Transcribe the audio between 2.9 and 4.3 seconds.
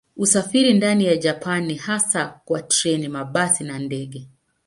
mabasi na ndege.